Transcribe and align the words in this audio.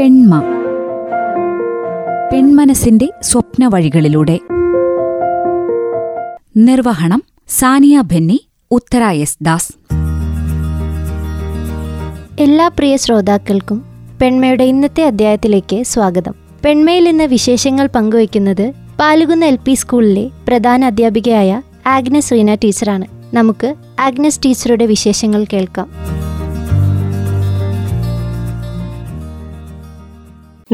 പെൺമ. 0.00 0.42
പെൺമനസിന്റെ 2.32 3.10
സ്വപ്ന 3.22 3.66
വഴികളിലൂടെ 3.66 4.40
നിർവഹണം 6.56 7.22
സാനിയ 7.48 8.00
ഭെന്നി 8.00 8.48
ഉത്തര 8.70 9.02
എസ് 9.04 9.36
ദാസ്. 9.42 9.72
എല്ലാ 12.40 12.68
പ്രിയ 12.68 12.96
ശ്രോതാക്കൾക്കും 12.96 13.84
പെൺമയുടെ 14.22 14.64
ഇന്നത്തെ 14.64 15.02
അധ്യായത്തിലേക്ക് 15.02 15.82
സ്വാഗതം. 15.82 16.34
പെൺമയിൽ 16.64 17.08
ഇന്ന് 17.08 17.24
വിശേഷങ്ങൾ 17.24 17.88
പങ്കുവയ്ക്കുന്നത് 17.94 18.72
പാലുകുന്ന 19.00 19.44
എൽ 19.44 19.58
പി 19.64 19.74
സ്കൂളിലെ 19.74 20.30
പ്രധാന 20.48 20.84
അധ്യാപികയായ 20.84 21.62
ആഗ്നസ് 21.86 22.32
റീന 22.32 22.54
ടീച്ചറാണ്. 22.54 23.04
നമുക്ക് 23.34 23.74
ആഗ്നസ് 24.00 24.40
ടീച്ചറുടെ 24.44 24.86
വിശേഷങ്ങൾ 24.86 25.46
കേൾക്കാം. 25.52 25.90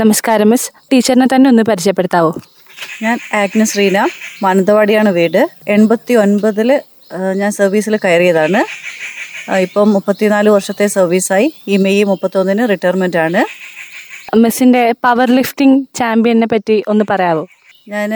നമസ്കാരം 0.00 0.48
മിസ് 0.50 0.70
ടീച്ചറിനെ 0.92 1.26
തന്നെ 1.34 1.46
ഒന്ന് 1.50 1.62
പരിചയപ്പെടുത്താവോ? 1.68 2.30
ഞാൻ 3.02 3.18
ആഗ്നസ് 3.34 3.78
റീന 3.78 3.98
മാനന്തവാടിയാണ് 4.42 5.10
വീട്. 5.18 5.38
എൺപത്തി 5.68 6.14
ഒൻപതിൽ 6.14 6.70
ഞാൻ 7.40 7.50
സർവീസിൽ 7.52 7.94
കയറിയതാണ്. 8.04 8.60
ഇപ്പം 9.66 9.86
മുപ്പത്തിനാല് 9.92 10.50
വർഷത്തെ 10.56 10.86
സർവീസായി 10.96 11.48
ഈ 11.68 11.76
മെയ് 11.76 12.04
മുപ്പത്തൊന്നിന് 12.04 12.68
റിട്ടയർമെന്റ് 12.72 13.16
ആണ്. 13.16 13.42
മിസ്സിന്റെ 14.36 14.82
പവർ 15.04 15.30
ലിഫ്റ്റിംഗ് 15.38 15.80
ചാമ്പ്യനെ 15.98 16.48
പറ്റി 16.52 16.76
ഒന്ന് 16.88 17.06
പറയാവോ? 17.10 17.46
ഞാൻ 17.88 18.12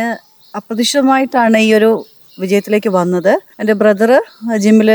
അപ്രതീക്ഷിതമായിട്ടാണ് 0.56 1.58
ഈ 1.68 1.74
ഒരു 1.74 1.90
വിജയത്തിലേക്ക് 2.40 2.90
വന്നത്. 2.90 3.32
എന്റെ 3.60 3.72
ബ്രദർ 3.72 4.12
ജിമ്മിൽ 4.56 4.90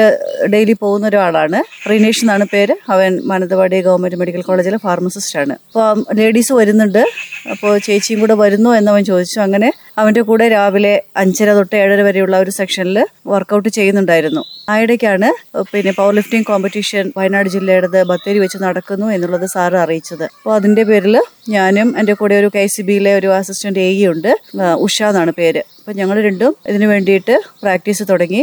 ഡെയിലി 0.53 0.73
പോകുന്ന 0.73 1.07
ഒരാളാണ്. 1.07 1.89
റിനേഷ് 1.89 2.23
എന്നാണ് 2.23 2.45
പേര്. 2.53 2.75
അവൻ 2.89 3.21
മാനന്തവാടി 3.25 3.81
ഗവൺമെന്റ് 3.81 4.15
മെഡിക്കൽ 4.15 4.41
കോളേജിലെ 4.41 4.77
ഫാർമസിസ്റ്റ് 4.77 5.39
ആണ്. 5.39 5.53
അപ്പോൾ 5.53 6.05
ലേഡീസ് 6.15 6.53
വരുന്നുണ്ട്. 6.53 7.03
അപ്പോൾ 7.51 7.77
ചേച്ചിയും 7.77 8.19
കൂടെ 8.19 8.33
വരുന്നു 8.33 8.69
എന്നവൻ 8.69 9.03
ചോദിച്ചു. 9.03 9.39
അങ്ങനെ 9.39 9.71
അവന്റെ 9.97 10.21
കൂടെ 10.21 10.47
രാവിലെ 10.47 11.03
അഞ്ചര 11.17 11.53
തൊട്ട് 11.53 11.75
ഏഴര 11.75 12.01
വരെയുള്ള 12.01 12.39
ഒരു 12.39 12.51
സെക്ഷനിൽ 12.51 12.97
വർക്കൗട്ട് 13.27 13.69
ചെയ്യുന്നുണ്ടായിരുന്നു. 13.69 14.43
ആ 14.69 14.79
ഇടയ്ക്കാണ് 14.79 15.29
പിന്നെ 15.73 15.91
പവർ 15.91 16.13
ലിഫ്റ്റിംഗ് 16.13 16.45
കോമ്പറ്റീഷൻ 16.45 17.11
വയനാട് 17.17 17.49
ജില്ലയുടേത് 17.49 18.03
ബത്തേരി 18.03 18.39
വെച്ച് 18.39 18.57
നടക്കുന്നു 18.63 19.05
എന്നുള്ളത് 19.05 19.45
സാറ് 19.45 19.73
അറിയിച്ചത്. 19.73 20.23
അപ്പോൾ 20.23 20.55
അതിന്റെ 20.55 20.83
പേരിൽ 20.83 21.15
ഞാനും 21.49 21.99
എന്റെ 21.99 22.13
കൂടെ 22.13 22.35
ഒരു 22.35 22.51
കെ 22.55 22.65
സി 22.67 22.81
ബിയിലെ 22.81 23.15
ഒരു 23.15 23.27
അസിസ്റ്റന്റ് 23.27 23.79
എ 23.79 24.07
ഉണ്ട്. 24.07 24.37
ആ, 24.61 24.73
ഉഷ 24.73 25.03
എന്നാണ് 25.03 25.31
പേര്. 25.31 25.63
അപ്പം 25.85 25.97
ഞങ്ങൾ 25.97 26.17
രണ്ടും 26.25 26.53
ഇതിനു 26.69 26.85
വേണ്ടിയിട്ട് 26.91 27.33
പ്രാക്ടീസ് 27.63 28.03
തുടങ്ങി. 28.11 28.39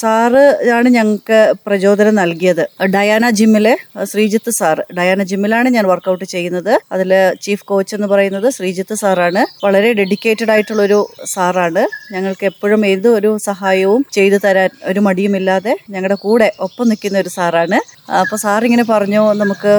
സാറ് 0.00 0.42
ആണ് 0.74 0.88
ഞങ്ങൾക്ക് 0.96 1.38
പ്രചോദനം 1.66 2.14
നൽകിയത്. 2.14 2.60
ഡയാന 2.94 3.30
ജിമ്മിലെ 3.38 3.72
ശ്രീജിത്ത് 4.10 4.50
സാർ 4.58 4.78
ഡയാന 4.98 5.22
ജിമ്മിലാണ് 5.30 5.68
ഞാൻ 5.76 5.84
വർക്കൗട്ട് 5.92 6.26
ചെയ്യുന്നത്. 6.34 6.70
അതിൽ 6.92 7.12
ചീഫ് 7.44 7.64
കോച്ച് 7.70 7.94
എന്ന് 7.96 8.08
പറയുന്നത് 8.12 8.46
ശ്രീജിത്ത് 8.56 8.96
സാറാണ്. 9.00 9.42
വളരെ 9.64 9.90
ഡെഡിക്കേറ്റഡ് 10.00 10.52
ആയിട്ടുള്ള 10.54 10.82
ഒരു 10.82 10.98
സാറാണ്. 11.32 11.82
ഞങ്ങൾക്ക് 12.12 12.46
എപ്പോഴും 12.52 12.86
ഏത് 12.86 13.08
ഒരു 13.08 13.32
സഹായവും 13.48 14.04
ചെയ്തു 14.18 14.40
തരാൻ 14.44 14.70
ഒരു 14.92 15.02
മടിയുമില്ലാതെ 15.08 15.74
ഞങ്ങളുടെ 15.96 16.18
കൂടെ 16.26 16.48
ഒപ്പം 16.68 16.88
നിൽക്കുന്ന 16.92 17.24
ഒരു 17.24 17.32
സാറാണ്. 17.38 17.80
അപ്പോൾ 18.20 18.40
സാർ 18.44 18.64
ഇങ്ങനെ 18.70 18.86
പറഞ്ഞു 18.92 19.24
നമുക്ക് 19.42 19.74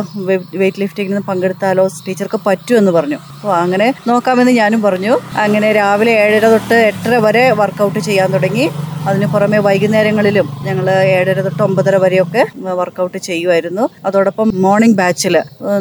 വെയിറ്റ് 0.59 0.83
ലിഫ്റ്റിങ്ങിന് 0.83 1.23
പങ്കെടുത്താലോ? 1.31 1.87
ടീച്ചർക്ക് 2.07 2.41
പറ്റുമെന്ന് 2.49 2.91
പറഞ്ഞു. 2.99 3.21
അപ്പോൾ 3.37 3.55
അങ്ങനെ 3.63 3.89
നോക്കാമെന്ന് 4.11 4.55
ഞാനും 4.61 4.83
പറഞ്ഞു. 4.89 5.15
അങ്ങനെ 5.45 5.71
രാവിലെ 5.81 6.13
ഏഴര 6.25 6.45
തൊട്ട് 6.55 6.81
എട്ടര 7.05 7.17
വരെ 7.25 7.41
വർക്കൗട്ട് 7.57 7.99
ചെയ്യാൻ 8.05 8.27
തുടങ്ങി. 8.35 8.63
അതിന് 9.07 9.25
പുറമെ 9.31 9.57
വൈകുന്നേരങ്ങളിലും 9.65 10.47
ഞങ്ങൾ 10.67 10.87
ഏഴര 11.15 11.39
തൊട്ട് 11.45 11.61
ഒമ്പതര 11.65 11.95
വരെയൊക്കെ 12.03 12.43
വർക്കൗട്ട് 12.79 13.17
ചെയ്യുമായിരുന്നു. 13.27 13.83
അതോടൊപ്പം 14.07 14.47
മോർണിംഗ് 14.63 14.97
ബാച്ചിൽ 14.99 15.35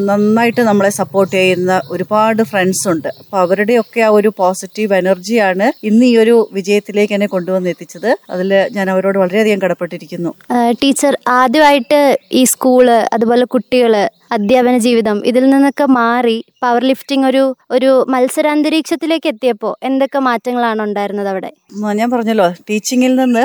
നന്നായിട്ട് 0.08 0.62
നമ്മളെ 0.68 0.90
സപ്പോർട്ട് 0.98 1.32
ചെയ്യുന്ന 1.36 1.72
ഒരുപാട് 1.94 2.42
ഫ്രണ്ട്സ് 2.50 2.84
ഉണ്ട്. 2.92 3.08
അപ്പോൾ 3.22 3.38
അവരുടെയൊക്കെ 3.44 4.02
ആ 4.08 4.10
ഒരു 4.18 4.32
പോസിറ്റീവ് 4.40 4.98
എനർജിയാണ് 5.00 5.68
ഇന്ന് 5.90 6.04
ഈ 6.10 6.14
ഒരു 6.24 6.34
വിജയത്തിലേക്ക് 6.58 7.16
എന്നെ 7.18 7.28
കൊണ്ടുവന്ന് 7.36 7.72
എത്തിച്ചത്. 7.74 8.10
അതിൽ 8.34 8.52
ഞാൻ 8.76 8.86
അവരോട് 8.94 9.18
വളരെയധികം 9.22 9.62
കടപ്പെട്ടിരിക്കുന്നു. 9.64 10.32
ടീച്ചർ 10.82 11.16
ആദ്യമായിട്ട് 11.40 12.02
ഈ 12.40 12.44
സ്കൂൾ 12.52 12.86
അതുപോലെ 13.16 13.46
കുട്ടികൾ 13.56 13.94
അധ്യാപന 14.34 14.76
ജീവിതം. 14.84 15.16
ഇതിൽ 15.30 15.44
നിന്നൊക്കെ 15.50 15.86
മാറി 15.96 16.36
പവർ 16.62 16.82
ലിഫ്റ്റിംഗ് 16.90 17.26
ഒരു 17.30 17.42
ഒരു 17.76 17.90
മത്സരാന്തരീക്ഷത്തിലേക്ക് 18.12 19.28
എത്തിയപ്പോൾ 19.32 19.72
എന്തൊക്കെ 19.88 20.20
മാറ്റങ്ങളാണ് 20.28 20.80
ഉണ്ടായിരുന്നത് 20.86 21.28
അവിടെ? 21.32 21.50
ഞാൻ 22.00 22.08
പറഞ്ഞല്ലോ 22.14 22.46
ടീച്ചിങ്ങിൽ 22.68 23.12
നിന്ന് 23.20 23.44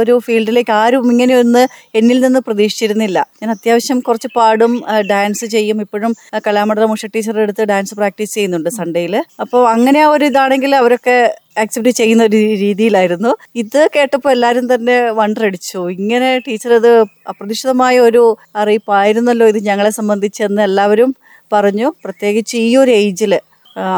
ഒരു 0.00 0.14
ഫീൽഡിലേക്ക് 0.26 0.74
ആരും 0.80 1.06
ഇങ്ങനെ 1.12 1.34
ഒന്ന് 1.42 1.62
എന്നിൽ 2.00 2.18
നിന്ന് 2.26 2.40
പ്രതീക്ഷിച്ചിരുന്നില്ല. 2.46 3.18
ഞാൻ 3.42 3.50
അത്യാവശ്യം 3.56 4.00
കുറച്ച് 4.00 4.30
പാടും 4.36 4.72
ഡാൻസ് 5.12 5.46
ചെയ്യും. 5.56 5.80
ഇപ്പോഴും 5.86 6.14
കലാമണ്ഡലം 6.46 6.92
ഉഷ 6.96 7.06
ടീച്ചറുടെ 7.14 7.46
അടുത്ത് 7.48 7.64
ഡാൻസ് 7.72 7.94
പ്രാക്ടീസ് 7.94 8.34
ചെയ്യുന്നുണ്ട് 8.34 8.70
സൺഡേയിൽ 8.78 9.16
അപ്പോൾ 9.44 9.62
അങ്ങനെ 9.74 10.00
ആ 10.06 10.10
ഒരു 10.16 10.26
ഇതാണെങ്കിൽ 10.32 10.74
അവരൊക്കെ 10.74 11.16
ആക്സെപ്റ്റ് 11.56 11.92
ചെയ്യുന്ന 12.00 12.22
ഒരു 12.30 12.38
രീതിയിലായിരുന്നു. 12.64 13.32
ഇത് 13.62 13.80
കേട്ടപ്പോൾ 13.94 14.30
എല്ലാവരും 14.36 14.66
തന്നെ 14.74 14.96
വണ്ടറടിച്ചു 15.20 15.80
ഇങ്ങനെ 15.96 16.30
ടീച്ചർ 16.46 16.72
ഇത് 16.80 16.92
അപ്രതീക്ഷിതമായ 17.32 17.98
ഒരു 18.08 18.22
അറിയിപ്പായിരുന്നല്ലോ 18.62 19.48
ഇത് 19.52 19.60
ഞങ്ങളെ 19.70 19.92
സംബന്ധിച്ചെന്ന് 20.00 20.62
എല്ലാവരും 20.68 21.12
പറഞ്ഞു. 21.52 21.88
പ്രത്യേകിച്ച് 22.04 22.56
ഈ 22.68 22.72
ഒരു 22.82 22.92
ഏജിൽ 23.02 23.34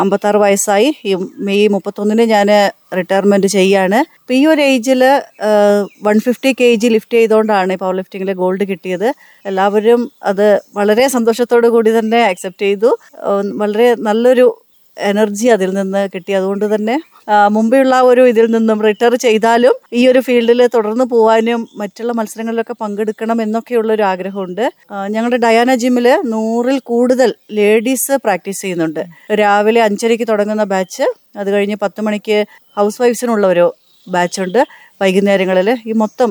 അമ്പത്താറ് 0.03 0.39
വയസ്സായി. 0.43 0.89
ഈ 1.09 1.13
മെയ് 1.47 1.69
മുപ്പത്തൊന്നിന് 1.75 2.25
ഞാൻ 2.33 2.49
റിട്ടയർമെന്റ് 2.99 3.49
ചെയ്യാണ്. 3.55 3.99
ഇപ്പം 4.21 4.35
ഈ 4.39 4.43
ഒരു 4.53 4.63
ഏജിൽ 4.73 5.03
one 6.07 6.17
fifty 6.27 6.51
K 6.61 6.69
G 6.83 6.89
lift 6.95 7.17
ചെയ്തുകൊണ്ടാണ് 7.19 7.77
പവർ 7.83 7.95
ലിഫ്റ്റിങ്ങിൽ 7.99 8.33
ഗോൾഡ് 8.43 8.65
കിട്ടിയത്. 8.71 9.09
എല്ലാവരും 9.51 10.03
അത് 10.31 10.47
വളരെ 10.79 11.07
സന്തോഷത്തോടു 11.17 11.71
കൂടി 11.75 11.93
തന്നെ 11.99 12.21
അക്സെപ്റ്റ് 12.31 12.67
ചെയ്തു. 12.67 12.91
വളരെ 13.63 13.89
നല്ലൊരു 14.09 14.47
എനർജി 14.97 15.47
അതിൽ 15.57 15.71
നിന്ന് 15.79 16.03
കിട്ടി. 16.15 16.33
അതുകൊണ്ട് 16.33 16.67
തന്നെ 16.75 16.97
മുമ്പെയുള്ള 17.55 17.97
ഒരു 18.01 18.23
ഇതിൽ 18.29 18.47
നിന്നും 18.55 18.79
റിട്ടയർ 18.87 19.15
ചെയ്താലും 19.25 19.75
ഈ 19.93 20.03
ഒരു 20.11 20.21
ഫീൽഡിൽ 20.27 20.61
തുടർന്ന് 20.75 21.05
പോകാനും 21.05 21.69
മറ്റുള്ള 21.81 22.13
മത്സരങ്ങളിലൊക്കെ 22.19 22.75
പങ്കെടുക്കണം 22.83 23.43
എന്നൊക്കെയുള്ള 23.43 23.91
ഒരു 23.93 24.03
ആഗ്രഹമുണ്ട് 24.03 24.65
ഞങ്ങളുടെ 25.15 25.37
ഡയാന 25.47 25.75
ജിമ്മിൽ 25.75 26.09
നൂറിൽ 26.33 26.79
കൂടുതൽ 26.93 27.33
ലേഡീസ് 27.59 28.13
പ്രാക്ടീസ് 28.25 28.61
ചെയ്യുന്നുണ്ട്. 28.61 29.03
രാവിലെ 29.43 29.83
അഞ്ചരയ്ക്ക് 29.89 30.29
തുടങ്ങുന്ന 30.33 30.65
ബാച്ച് 30.75 31.07
അത് 31.41 31.51
കഴിഞ്ഞ് 31.55 31.79
പത്ത് 31.85 32.01
മണിക്ക് 32.09 32.39
ഹൗസ് 32.79 33.01
വൈഫ്സിനുള്ള 33.03 33.47
ഒരു 33.47 33.67
ബാച്ചുണ്ട്. 34.07 34.61
വൈകുന്നേരങ്ങളിൽ 35.03 35.69
ഈ 35.91 35.93
മൊത്തം 36.03 36.31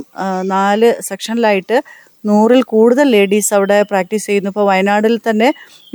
നാല് 0.55 0.89
സെക്ഷനിലായിട്ട് 1.09 1.77
നൂറിൽ 2.29 2.61
കൂടുതൽ 2.73 3.05
ലേഡീസ് 3.15 3.51
അവിടെ 3.57 3.77
പ്രാക്ടീസ് 3.91 4.25
ചെയ്യുന്നു. 4.29 4.49
ഇപ്പോൾ 4.53 4.65
വയനാട്ടിൽ 4.69 5.15
തന്നെ 5.29 5.47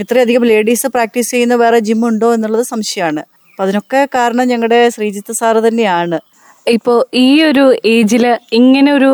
ഇത്രയധികം 0.03 0.45
ലേഡീസ് 0.53 0.87
പ്രാക്ടീസ് 0.95 1.31
ചെയ്യുന്ന 1.31 1.55
വേറെ 1.55 1.79
ജിം 1.89 2.03
ഉണ്ടോ 2.09 2.29
എന്നുള്ളത് 2.35 2.65
സംശയമാണ്. 2.73 3.23
അപ്പം 3.55 3.65
അതിനൊക്കെ 3.65 4.09
കാരണം 4.15 4.47
ഞങ്ങളുടെ 4.49 4.79
ശ്രീജിത്ത് 4.89 5.33
സാറ് 5.33 5.61
തന്നെയാണ്. 5.69 6.19
ഇപ്പോൾ 6.67 6.99
ഈ 7.15 7.43
ഒരു 7.43 7.65
ഏജിൽ 7.85 8.25
ഇങ്ങനെ 8.53 8.91
ഒരു 8.93 9.11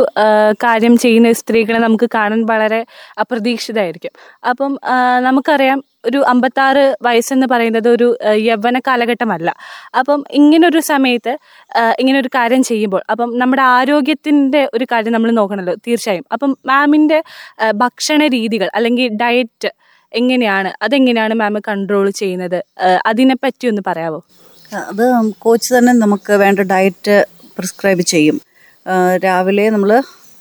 കാര്യം 0.64 0.94
ചെയ്യുന്ന 0.98 1.32
സ്ത്രീകളെ 1.32 1.78
നമുക്ക് 1.78 2.06
കാണാൻ 2.14 2.40
വളരെ 2.50 2.78
അപ്രതീക്ഷിതമായിരിക്കും. 3.20 4.12
അപ്പം 4.50 4.72
നമുക്കറിയാം 5.26 5.80
ഒരു 6.04 6.20
അമ്പത്താറ് 6.32 6.84
വയസ്സെന്ന് 7.02 7.46
പറയുന്നത് 7.50 7.88
ഒരു 7.88 8.08
യൗവന 8.48 8.78
കാലഘട്ടമല്ല. 8.86 9.54
അപ്പം 9.98 10.24
ഇങ്ങനൊരു 10.30 10.80
സമയത്ത് 10.80 11.38
ഇങ്ങനൊരു 12.00 12.30
കാര്യം 12.34 12.62
ചെയ്യുമ്പോൾ 12.62 13.02
അപ്പം 13.10 13.38
നമ്മുടെ 13.38 13.62
ആരോഗ്യത്തിന്റെ 13.62 14.62
ഒരു 14.74 14.86
കാര്യം 14.92 15.12
നമ്മൾ 15.12 15.30
നോക്കണമല്ലോ 15.30 15.74
തീർച്ചയായും. 15.88 16.26
അപ്പം 16.32 16.56
മാമിന്റെ 16.66 17.22
ഭക്ഷണ 17.74 18.26
രീതികൾ 18.26 18.70
അല്ലെങ്കിൽ 18.74 19.08
ഡയറ്റ് 19.22 19.70
എങ്ങനെയാണ്? 20.18 20.70
അതെങ്ങനെയാണ് 20.82 21.34
മാം 21.40 21.56
കൺട്രോൾ 21.68 22.06
ചെയ്യുന്നത്? 22.20 22.58
അതിനെ 23.10 23.30
അതിനെപ്പറ്റി 23.30 23.66
ഒന്ന് 23.70 23.82
പറയാമോ 23.86 24.20
അത് 24.90 25.04
കോച്ച് 25.44 25.68
തന്നെ 25.74 25.92
നമുക്ക് 26.02 26.32
വേണ്ട 26.42 26.60
ഡയറ്റ് 26.72 27.14
പ്രിസ്ക്രൈബ് 27.56 28.02
ചെയ്യും. 28.12 28.36
രാവിലെ 29.24 29.66
നമ്മൾ 29.74 29.90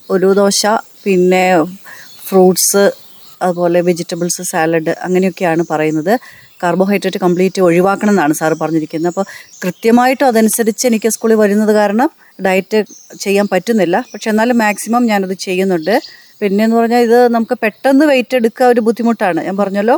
ഒരു 0.10 0.28
ദോശ 0.40 0.62
പിന്നെ 1.04 1.44
ഫ്രൂട്ട്സ് 2.28 2.84
അതുപോലെ 3.42 3.80
വെജിറ്റബിൾസ് 3.88 4.44
സാലഡ് 4.52 4.94
അങ്ങനെയൊക്കെയാണ് 5.06 5.64
പറയുന്നത്. 5.72 6.14
കാർബോഹൈഡ്രേറ്റ് 6.64 7.20
കംപ്ലീറ്റ് 7.24 7.60
ഒഴിവാക്കണം 7.68 8.14
എന്നാണ് 8.14 8.34
സാറ് 8.40 8.56
പറഞ്ഞിരിക്കുന്നത്. 8.62 9.12
അപ്പോൾ 9.14 9.26
കൃത്യമായിട്ട് 9.64 10.24
അതനുസരിച്ച് 10.24 10.84
എനിക്ക് 10.90 11.10
സ്കൂളിൽ 11.16 11.38
വരുന്നത് 11.44 11.74
കാരണം 11.80 12.10
ഡയറ്റ് 12.46 12.80
ചെയ്യാൻ 13.26 13.48
പറ്റുന്നില്ല. 13.54 13.98
പക്ഷെ 14.14 14.30
എന്നാലും 14.30 14.58
മാക്സിമം 14.64 15.06
ഞാനത് 15.12 15.36
ചെയ്യുന്നുണ്ട്. 15.48 15.96
പിന്നെ 16.42 16.62
എന്ന് 16.66 16.76
പറഞ്ഞാൽ 16.80 17.02
ഇത് 17.08 17.20
നമുക്ക് 17.36 17.56
പെട്ടെന്ന് 17.64 18.06
വെയിറ്റ് 18.12 18.36
എടുക്കുക 18.40 18.66
ഒരു 18.74 18.82
ബുദ്ധിമുട്ടാണ്. 18.88 19.40
ഞാൻ 19.48 19.58
പറഞ്ഞല്ലോ 19.62 19.96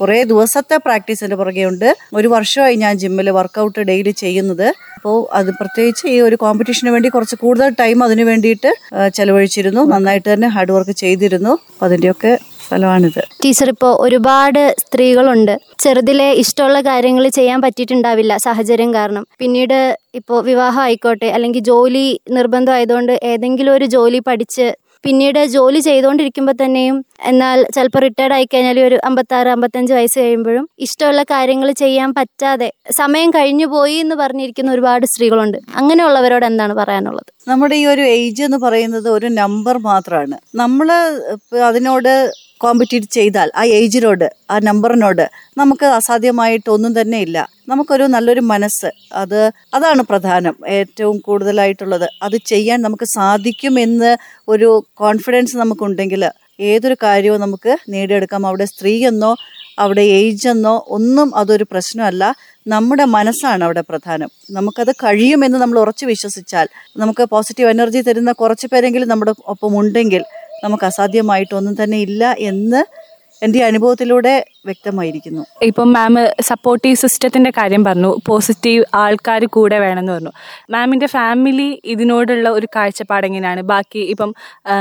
കുറേ 0.00 0.18
ദിവസത്തെ 0.32 0.76
പ്രാക്ടീസിന്റെ 0.86 1.36
പുറകെ 1.40 1.64
ഉണ്ട്. 1.70 1.88
ഒരു 2.20 2.28
വർഷമായി 2.36 2.76
ഞാൻ 2.84 2.94
ജിമ്മിൽ 3.02 3.30
വർക്കൗട്ട് 3.38 3.80
ഡെയിലി 3.90 4.14
ചെയ്യുന്നത്. 4.22 4.68
അപ്പോൾ 4.96 5.18
അത് 5.38 5.50
പ്രത്യേകിച്ച് 5.60 6.04
ഈ 6.14 6.16
ഒരു 6.28 6.36
കോമ്പറ്റീഷന് 6.44 6.90
വേണ്ടി 6.94 7.08
കുറച്ച് 7.16 7.36
കൂടുതൽ 7.42 7.68
ടൈം 7.82 7.98
അതിന് 8.06 8.24
വേണ്ടിയിട്ട് 8.30 8.70
ചെലവഴിച്ചിരുന്നു. 9.18 9.82
നന്നായിട്ട് 9.92 10.28
തന്നെ 10.32 10.48
ഹാർഡ് 10.54 10.72
വർക്ക് 10.76 10.96
ചെയ്തിരുന്നു. 11.04 11.52
അപ്പോൾ 11.72 11.86
അതിന്റെയൊക്കെ 11.88 12.32
ഫലമാണിത്. 12.66 13.22
ടീച്ചർ 13.44 13.68
ഇപ്പോൾ 13.72 13.92
ഒരുപാട് 14.04 14.60
സ്ത്രീകളുണ്ട്. 14.82 15.54
ചെറുതിലെ 15.84 16.28
ഇഷ്ടമുള്ള 16.42 16.80
കാര്യങ്ങൾ 16.88 17.24
ചെയ്യാൻ 17.38 17.58
പറ്റിയിട്ടുണ്ടാവില്ല 17.64 18.32
സാഹചര്യം 18.44 18.90
കാരണം. 18.98 19.24
പിന്നീട് 19.40 19.78
ഇപ്പോൾ 20.18 20.38
വിവാഹം 20.50 20.82
ആയിക്കോട്ടെ 20.82 21.30
അല്ലെങ്കിൽ 21.36 21.64
ജോലി 21.70 22.04
നിർബന്ധമായതുകൊണ്ട് 22.36 23.14
ഏതെങ്കിലും 23.32 23.72
ഒരു 23.78 23.88
ജോലി 23.96 24.20
പഠിച്ച് 24.28 24.68
പിന്നീട് 25.04 25.46
ജോലി 25.46 25.80
ചെയ്തുകൊണ്ടിരിക്കുമ്പോൾ 25.80 26.52
തന്നെയും 26.64 26.96
എന്നാൽ 27.24 27.58
ചിലപ്പോൾ 27.74 27.98
റിട്ടയർഡ് 27.98 28.34
ആയി 28.34 28.44
കഴിഞ്ഞാൽ 28.44 28.80
ഒരു 28.80 28.98
അമ്പത്താറ് 29.04 29.48
അമ്പത്തഞ്ച് 29.48 29.92
വയസ്സ് 29.92 30.18
കഴിയുമ്പോഴും 30.18 30.68
ഇഷ്ടമുള്ള 30.78 31.22
കാര്യങ്ങൾ 31.22 31.70
ചെയ്യാൻ 31.72 32.10
പറ്റാതെ 32.12 32.68
സമയം 32.90 33.30
കഴിഞ്ഞു 33.30 33.66
പോയി 33.66 33.94
എന്ന് 33.94 34.14
പറഞ്ഞിരിക്കുന്ന 34.14 34.72
ഒരുപാട് 34.72 35.06
സ്ത്രീകളുണ്ട്. 35.06 35.58
അങ്ങനെയുള്ളവരോട് 35.74 36.46
എന്താണ് 36.46 36.74
പറയാനുള്ളത്? 36.74 37.30
നമ്മുടെ 37.48 37.76
ഈ 37.76 37.86
ഒരു 37.86 38.00
ഏജ് 38.00 38.42
എന്ന് 38.42 38.58
പറയുന്നത് 38.58 39.10
ഒരു 39.10 39.26
നമ്പർ 39.26 39.78
മാത്രമാണ് 39.78 40.38
നമ്മൾ 40.54 40.88
അതിനോട് 41.64 42.12
കോമ്പറ്റീറ്റ് 42.60 43.06
ചെയ്താൽ 43.06 43.50
ആ 43.56 43.64
ഏജിനോട് 43.64 44.26
ആ 44.50 44.58
നമ്പറിനോട് 44.58 45.30
നമുക്ക് 45.56 45.86
അസാധ്യമായിട്ട് 45.86 46.70
ഒന്നും 46.70 47.00
തന്നെ 47.00 47.18
ഇല്ല. 47.18 47.48
നമുക്കൊരു 47.68 48.02
നല്ലൊരു 48.02 48.40
മനസ്സ്. 48.40 48.90
അത് 49.12 49.40
അതാണ് 49.74 50.02
പ്രധാനം. 50.02 50.56
ഏറ്റവും 50.68 51.18
കൂടുതലായിട്ടുള്ളത്. 51.18 52.08
അത് 52.22 52.36
ചെയ്യാൻ 52.46 52.82
നമുക്ക് 52.82 53.04
സാധിക്കും 53.04 53.80
എന്ന് 53.80 54.16
ഒരു 54.48 54.86
കോൺഫിഡൻസ് 54.94 55.56
നമുക്കുണ്ടെങ്കിൽ 55.56 56.30
ഏതൊരു 56.60 56.96
കാര്യവും 57.02 57.40
നമുക്ക് 57.40 57.76
നേടിയെടുക്കാം. 57.88 58.46
അവിടെ 58.46 58.64
സ്ത്രീ 58.64 59.06
എന്നോ 59.06 59.36
അവിടെ 59.78 60.00
ഏജ് 60.00 60.48
എന്നോ 60.48 60.86
ഒന്നും 60.88 61.36
അതൊരു 61.36 61.66
പ്രശ്നമല്ല. 61.70 62.34
നമ്മുടെ 62.66 63.04
മനസ്സാണ് 63.04 63.64
അവിടെ 63.64 63.80
പ്രധാനം. 63.80 64.30
നമുക്കത് 64.50 64.92
കഴിയുമെന്ന് 64.92 65.58
നമ്മൾ 65.58 65.78
ഉറച്ചു 65.78 66.06
വിശ്വസിച്ചാൽ 66.06 66.68
നമുക്ക് 66.96 67.24
പോസിറ്റീവ് 67.24 67.70
എനർജി 67.70 68.00
തരുന്ന 68.00 68.32
കുറച്ച് 68.32 68.66
പേരെങ്കിലും 68.66 69.08
നമ്മുടെ 69.08 69.34
ഒപ്പം 69.46 69.78
ഉണ്ടെങ്കിൽ 69.78 70.24
നമുക്ക് 70.64 70.84
അസാധ്യമായിട്ടൊന്നും 70.84 71.76
തന്നെ 71.82 71.98
ഇല്ല 72.06 72.22
എന്ന് 72.50 72.82
എന്റെ 73.42 73.60
അനുഭവത്തിലൂടെ 73.64 74.32
വ്യക്തമായിരിക്കുന്നു. 74.68 75.42
ഇപ്പം 75.62 75.88
മാം 75.92 76.14
സപ്പോർട്ടീവ് 76.48 76.96
സിസ്റ്റത്തിന്റെ 77.02 77.50
കാര്യം 77.58 77.82
പറഞ്ഞു 77.84 78.10
പോസിറ്റീവ് 78.26 78.82
ആൾക്കാർ 78.94 79.44
കൂടെ 79.56 79.78
വേണമെന്ന് 79.78 80.12
പറഞ്ഞു. 80.12 80.32
മാമിന്റെ 80.70 81.06
ഫാമിലി 81.06 81.68
ഇതിനോടുള്ള 81.84 82.48
ഒരു 82.48 82.68
കാഴ്ചപ്പാട് 82.76 83.26
എങ്ങനെയാണ്? 83.28 83.62
ബാക്കി 83.72 84.02
ഇപ്പം 84.14 84.32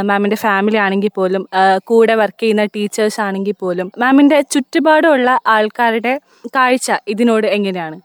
മാമിന്റെ 0.09 0.39
ഫാമിലി 0.43 0.79
ആണെങ്കിൽ 0.85 1.13
പോലും 1.15 1.45
കൂടെ 1.91 2.15
വർക്ക് 2.23 2.41
ചെയ്യുന്ന 2.41 2.65
ടീച്ചേഴ്സ് 2.75 3.21
ആണെങ്കിൽ 3.27 3.57
പോലും 3.63 3.89
മാമിന്റെ 4.03 4.39
ചുറ്റുപാടുമുള്ള 4.55 5.39
ആൾക്കാരുടെ 5.47 6.13
കാഴ്ച 6.57 6.91
ഇതിനോട് 7.07 7.47
എങ്ങനെയാണ്? 7.47 7.97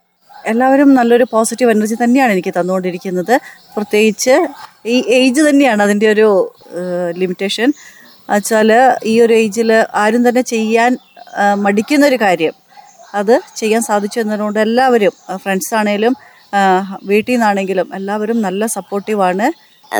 എല്ലാവരും 0.50 0.88
നല്ലൊരു 0.98 1.26
പോസിറ്റീവ് 1.32 1.72
എനർജി 1.74 1.96
തന്നെയാണ് 2.02 2.32
എനിക്ക് 2.36 2.52
തന്നുകൊണ്ടിരിക്കുന്നത്. 2.56 3.34
പ്രത്യേകിച്ച് 3.74 4.34
ഈ 4.94 4.96
ഏജ് 5.18 5.42
തന്നെയാണ് 5.48 5.80
അതിന്റെ 5.86 6.08
ഒരു 6.14 6.28
ലിമിറ്റേഷൻ 7.20 7.70
വെച്ചാൽ 8.32 8.70
ഈ 9.12 9.14
ഒരു 9.24 9.34
ഏജിൽ 9.42 9.70
ആരും 10.02 10.22
തന്നെ 10.26 10.42
ചെയ്യാൻ 10.52 10.92
മടിക്കുന്ന 11.64 12.04
ഒരു 12.10 12.18
കാര്യം. 12.24 12.54
അത് 13.18 13.34
ചെയ്യാൻ 13.60 13.82
സാധിച്ചു 13.88 14.18
എന്നതുകൊണ്ട് 14.22 14.60
എല്ലാവരും 14.66 15.14
ഫ്രണ്ട്സ് 15.42 15.72
ആണേലും 15.80 16.14
വീട്ടിൽ 17.10 17.32
നിന്നാണെങ്കിലും 17.34 17.88
എല്ലാവരും 17.98 18.38
നല്ല 18.46 18.66
സപ്പോർട്ടീവാണ് 18.76 19.46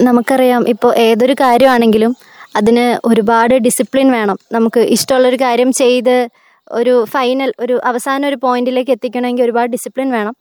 നമുക്കറിയാം 0.07 0.63
ഇപ്പോൾ 0.73 0.93
ഏതൊരു 1.09 1.35
കാര്യമാണെങ്കിലും 1.43 2.13
അതിന് 2.59 2.87
ഒരുപാട് 3.09 3.55
ഡിസിപ്ലിൻ 3.67 4.09
വേണം. 4.17 4.37
നമുക്ക് 4.57 4.81
ഇഷ്ടമുള്ളൊരു 4.97 5.39
കാര്യം 5.45 5.71
ചെയ്ത് 5.81 6.17
ഒരു 6.73 7.05
ഫൈനൽ 7.05 7.53
ഒരു 7.61 7.81
അവസാന 7.85 8.27
ഒരു 8.27 8.39
പോയിന്റിലേക്ക് 8.43 8.91
എത്തിക്കണമെങ്കിൽ 8.91 9.45
ഒരുപാട് 9.45 9.71
ഡിസിപ്ലിൻ 9.71 10.11
വേണം. 10.11 10.35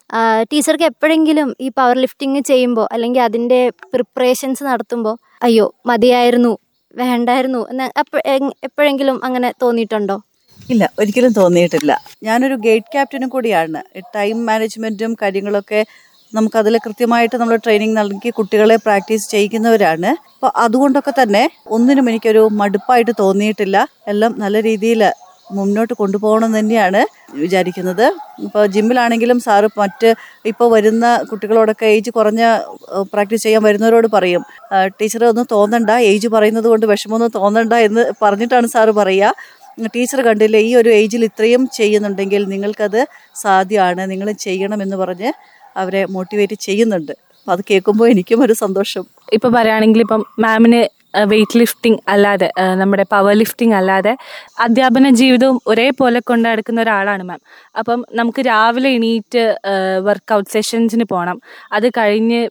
ടീച്ചർക്ക് 0.51 0.83
എപ്പോഴെങ്കിലും 0.83 1.55
ഈ 1.61 1.69
പവർ 1.69 1.97
ലിഫ്റ്റിംഗ് 1.97 2.41
ചെയ്യുമ്പോൾ 2.51 2.87
അല്ലെങ്കിൽ 2.91 3.21
അതിന്റെ 3.21 3.61
പ്രിപ്പറേഷൻസ് 3.93 4.63
നടത്തുമ്പോൾ 4.63 5.17
അയ്യോ 5.43 5.73
മതിയായിരുന്നു 5.85 6.53
വേണ്ടായിരുന്നു 6.95 7.67
എന്ന് 7.71 7.85
എപ്പോഴെങ്കിലും 8.63 9.25
അങ്ങനെ 9.25 9.53
തോന്നിയിട്ടുണ്ടോ? 9.61 10.17
ഇല്ല 10.71 10.89
ഒരിക്കലും 10.99 11.33
തോന്നിയിട്ടില്ല. 11.33 11.91
ഞാനൊരു 12.23 12.55
ഗേറ്റ് 12.65 12.91
ക്യാപ്റ്റനും 12.93 13.29
കൂടിയാണ്. 13.29 13.81
ടൈം 14.15 14.45
മാനേജ്മെന്റും 14.45 15.15
കാര്യങ്ങളൊക്കെ 15.21 15.85
നമുക്കതിൽ 16.33 16.77
കൃത്യമായിട്ട് 16.77 17.35
നമ്മൾ 17.35 17.55
ട്രെയിനിങ് 17.55 17.97
നൽകി 17.97 18.29
കുട്ടികളെ 18.29 18.75
പ്രാക്ടീസ് 18.75 19.31
ചെയ്യിക്കുന്നവരാണ്. 19.31 20.07
അപ്പോൾ 20.35 20.51
അതുകൊണ്ടൊക്കെ 20.55 21.13
തന്നെ 21.21 21.49
ഒന്നിനും 21.67 22.09
എനിക്കൊരു 22.09 22.49
മടുപ്പായിട്ട് 22.61 23.11
തോന്നിയിട്ടില്ല. 23.19 23.87
എല്ലാം 24.07 24.35
നല്ല 24.39 24.61
രീതിയിൽ 24.61 25.03
മുന്നോട്ട് 25.57 25.93
കൊണ്ടുപോകണം 26.01 26.47
എന്ന് 26.49 26.59
തന്നെയാണ് 26.59 27.01
വിചാരിക്കുന്നത്. 27.43 28.05
ഇപ്പോൾ 28.45 28.63
ജിമ്മിലാണെങ്കിലും 28.75 29.39
സാറ് 29.45 29.67
മറ്റ് 29.81 30.09
ഇപ്പോൾ 30.51 30.67
വരുന്ന 30.75 31.05
കുട്ടികളോടൊക്കെ 31.31 31.87
ഏജ് 31.95 32.11
കുറഞ്ഞ 32.17 32.43
പ്രാക്ടീസ് 33.13 33.43
ചെയ്യാൻ 33.45 33.63
വരുന്നവരോട് 33.67 34.07
പറയും 34.15 34.43
ടീച്ചർ 35.01 35.23
ഒന്നും 35.31 35.47
തോന്നണ്ട 35.55 35.91
ഏജ് 36.11 36.29
പറയുന്നത് 36.35 36.69
കൊണ്ട് 36.73 36.85
വിഷമമൊന്നും 36.93 37.33
തോന്നണ്ട 37.39 37.73
എന്ന് 37.87 38.05
പറഞ്ഞിട്ടാണ് 38.23 38.69
സാറ് 38.75 38.93
പറയുക. 39.01 39.33
ടീച്ചർ 39.95 40.19
കണ്ടില്ലേ 40.27 40.59
ഈ 40.69 40.71
ഒരു 40.79 40.89
ഏജിൽ 40.99 41.21
ഇത്രയും 41.29 41.61
ചെയ്യുന്നുണ്ടെങ്കിൽ 41.77 42.41
നിങ്ങൾക്കത് 42.53 43.01
സാധ്യമാണ് 43.43 44.03
നിങ്ങൾ 44.11 44.27
ചെയ്യണമെന്ന് 44.45 44.97
പറഞ്ഞ് 45.03 45.29
അവരെ 45.81 46.01
മോട്ടിവേറ്റ് 46.15 46.57
ചെയ്യുന്നുണ്ട്. 46.65 47.13
അത് 47.47 47.61
കേൾക്കുമ്പോൾ 47.69 48.07
എനിക്കും 48.13 48.41
ഒരു 48.45 48.53
സന്തോഷം. 48.63 49.03
ഇപ്പം 49.37 49.51
പറയുകയാണെങ്കിൽ 49.55 50.01
ഇപ്പം 50.05 50.21
മാമിന് 50.43 50.81
വെയിറ്റ് 51.31 51.59
ലിഫ്റ്റിംഗ് 51.59 51.99
അല്ലാതെ 52.09 52.49
നമ്മുടെ 52.75 53.05
പവർ 53.11 53.33
ലിഫ്റ്റിംഗ് 53.33 53.75
അല്ലാതെ 53.75 54.13
അധ്യാപന 54.59 55.09
ജീവിതവും 55.09 55.59
ഒരേപോലെ 55.67 56.19
കൊണ്ട് 56.19 56.49
നടക്കുന്ന 56.49 56.81
ഒരാളാണ് 56.81 57.23
മാം 57.23 57.39
അപ്പം 57.77 58.05
നമുക്ക് 58.19 58.41
രാവിലെ 58.41 58.89
എണീറ്റ് 58.89 59.43
വർക്കൗട്ട് 60.07 60.49
സെഷൻസിന് 60.49 61.03
പോകണം 61.03 61.37
അത് 61.71 61.87
കഴിഞ്ഞ് 61.97 62.41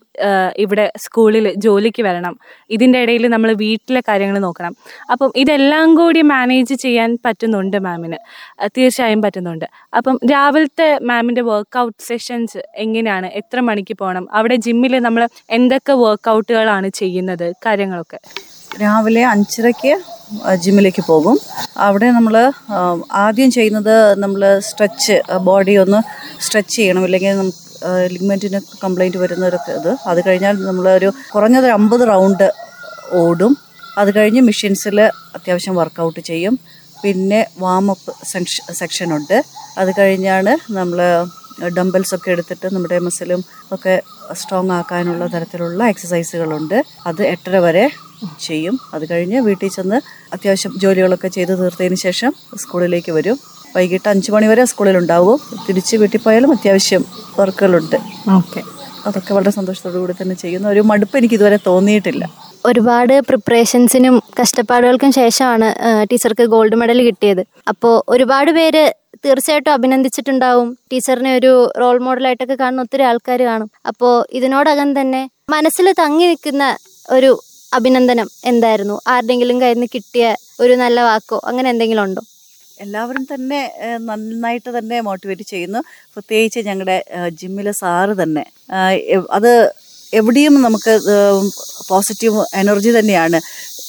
ഇവിടെ 0.57 0.87
സ്കൂളിൽ 0.97 1.47
ജോലിക്ക് 1.65 2.03
വരണം. 2.03 2.35
ഇതിന്റെ 2.71 2.99
ഇടയിൽ 3.05 3.27
നമ്മൾ 3.35 3.53
വീട്ടിലെ 3.65 4.03
കാര്യങ്ങൾ 4.09 4.39
നോക്കണം. 4.39 4.75
അപ്പം 5.11 5.31
ഇതെല്ലാം 5.43 5.95
കൂടി 5.95 6.23
മാനേജ് 6.23 6.75
ചെയ്യാൻ 6.75 7.19
പറ്റുന്നുണ്ട് 7.27 7.79
മാമിന് 7.79 8.19
തീർച്ചയായും 8.77 9.23
പറ്റുന്നുണ്ട്. 9.23 9.67
അപ്പം 9.95 10.17
രാവിലത്തെ 10.33 10.89
മാമിന്റെ 11.11 11.43
വർക്കൗട്ട് 11.51 12.03
സെഷൻസ് 12.11 12.61
എങ്ങനെയാണ്? 12.77 13.27
എത്ര 13.43 13.61
മണിക്ക് 13.61 13.97
പോകണം 14.03 14.29
അവിടെ 14.33 14.57
ജിമ്മിൽ 14.57 14.99
നമ്മൾ 15.09 15.29
എന്തൊക്കെ 15.51 15.93
വർക്കൗട്ടുകളാണ് 15.93 16.91
ചെയ്യുന്നത്? 17.01 17.47
കാര്യങ്ങളൊക്കെ. 17.67 18.21
രാവിലെ 18.81 19.23
അഞ്ചരയ്ക്ക് 19.33 19.93
ജിമ്മിലേക്ക് 20.65 21.03
പോകും. 21.09 21.37
അവിടെ 21.87 22.09
നമ്മൾ 22.17 22.35
ആദ്യം 23.25 23.51
ചെയ്യുന്നത് 23.57 23.95
നമ്മൾ 24.23 24.43
സ്ട്രെച്ച് 24.69 25.17
ബോഡി 25.49 25.75
ഒന്ന് 25.83 26.01
സ്ട്രെച്ച് 26.45 26.75
ചെയ്യണം. 26.77 27.05
ഇല്ലെങ്കിൽ 27.09 27.37
നമുക്ക് 27.41 27.61
ലിഗ്മെന്റിന് 28.15 28.59
കംപ്ലൈന്റ് 28.85 29.19
വരുന്നവരൊക്കെ 29.23 29.73
ഇത്. 29.81 29.93
അത് 30.11 30.21
കഴിഞ്ഞാൽ 30.27 30.55
നമ്മളൊരു 30.69 31.09
കുറഞ്ഞത് 31.35 31.67
ഒരു 31.69 31.75
അമ്പത് 31.79 32.05
റൗണ്ട് 32.13 32.49
ഓടും. 33.23 33.53
അത് 34.01 34.11
കഴിഞ്ഞ് 34.17 34.43
മെഷീൻസിൽ 34.49 34.99
അത്യാവശ്യം 35.37 35.75
വർക്കൗട്ട് 35.81 36.21
ചെയ്യും. 36.31 36.55
പിന്നെ 37.03 37.41
വാമപ്പ് 37.65 38.13
സെക്ഷൻ 38.81 39.09
ഉണ്ട്. 39.19 39.39
അത് 39.81 39.91
കഴിഞ്ഞാണ് 40.01 40.53
നമ്മൾ 40.79 40.99
ഡംബൽസ് 41.77 42.15
ഒക്കെ 42.17 42.31
എടുത്തിട്ട് 42.35 42.67
നമ്മുടെ 42.75 42.99
മസിലും 43.07 43.41
ഒക്കെ 43.75 43.95
സ്ട്രോങ് 44.41 44.73
ആക്കാനുള്ള 44.77 45.25
തരത്തിലുള്ള 45.35 45.83
എക്സസൈസുകളുണ്ട് 45.93 46.79
അത് 47.09 47.21
എട്ടര 47.33 47.57
വരെ 47.67 47.85
ചെയ്യും. 48.41 48.79
അത് 48.95 49.05
കഴിഞ്ഞ് 49.11 49.41
വീട്ടിൽ 49.41 49.69
ചെന്ന് 49.69 49.99
അത്യാവശ്യം 50.35 50.73
ജോലികളൊക്കെ 50.83 51.29
ചെയ്ത് 51.29 51.53
തീർത്തതിന് 51.59 51.99
ശേഷം 52.07 52.33
സ്കൂളിലേക്ക് 52.63 53.13
വരും. 53.13 53.39
വൈകിട്ട് 53.77 54.09
അഞ്ച് 54.09 54.33
മണി 54.33 54.47
വരെ 54.47 54.65
സ്കൂളിലുണ്ടാവും. 54.65 55.41
തിരിച്ച് 55.69 55.97
വീട്ടിൽ 55.97 56.21
പോയാലും 56.21 56.53
അത്യാവശ്യം 56.53 57.05
വർക്കുകളുണ്ട്. 57.39 57.99
ഓക്കെ. 58.39 58.63
അതൊക്കെ 59.07 59.35
വളരെ 59.35 59.51
സന്തോഷത്തോടു 59.51 59.99
കൂടി 59.99 60.15
തന്നെ 60.23 60.35
ചെയ്യുന്ന. 60.35 60.69
ഒരു 60.69 60.81
മടുപ്പ് 60.81 61.17
എനിക്ക് 61.19 61.35
ഇതുവരെ 61.35 61.59
തോന്നിയിട്ടില്ല. 61.67 62.25
ഒരുപാട് 62.65 63.21
പ്രിപ്പറേഷൻസിനും 63.21 64.23
കഷ്ടപ്പാടുകൾക്കും 64.41 65.13
ശേഷമാണ് 65.13 65.69
ടീച്ചർക്ക് 66.11 66.45
ഗോൾഡ് 66.45 66.77
മെഡൽ 66.77 67.03
കിട്ടിയത്. 67.03 67.41
അപ്പോൾ 67.69 68.03
ഒരുപാട് 68.09 68.51
പേര് 68.51 68.93
തീർച്ചയായിട്ടും 69.25 69.73
അഭിനന്ദിച്ചിട്ടുണ്ടാവും. 69.73 70.79
ടീച്ചറിനെ 70.93 71.37
ഒരു 71.37 71.73
റോൾ 71.81 71.99
മോഡലായിട്ടൊക്കെ 71.99 72.55
കാണുന്ന 72.55 72.83
ഒത്തിരി 72.83 73.03
ആൾക്കാർ 73.03 73.43
കാണും. 73.43 73.71
അപ്പോൾ 73.87 74.27
ഇതിനോടകം 74.33 75.01
തന്നെ 75.01 75.23
മനസ്സിൽ 75.51 75.93
തങ്ങി 75.99 76.27
നിൽക്കുന്ന 76.27 76.77
ഒരു 77.11 77.39
അഭിനന്ദനം 77.77 78.29
എന്തായിരുന്നു? 78.51 78.97
ആരുടെങ്കിലും 79.13 79.57
കയ്യിൽ 79.63 79.79
നിന്ന് 79.79 79.89
കിട്ടിയ 79.95 80.27
ഒരു 80.63 80.75
നല്ല 80.83 80.99
വാക്കോ 81.09 81.39
അങ്ങനെ 81.51 81.69
എന്തെങ്കിലും 81.73 82.03
ഉണ്ടോ? 82.07 82.23
എല്ലാവരും 82.85 83.25
തന്നെ 83.33 83.61
നന്നായിട്ട് 84.09 84.71
തന്നെ 84.77 84.97
മോട്ടിവേറ്റ് 85.09 85.45
ചെയ്യുന്നു. 85.53 85.81
പ്രത്യേകിച്ച് 86.15 86.61
ഞങ്ങളുടെ 86.69 86.97
ജിമ്മിലെ 87.41 87.73
സാറ് 87.83 88.15
തന്നെ. 88.23 88.45
അത് 89.39 89.53
എവിടെയും 90.21 90.55
നമുക്ക് 90.67 90.95
പോസിറ്റീവ് 91.91 92.41
എനർജി 92.63 92.91
തന്നെയാണ്. 92.97 93.39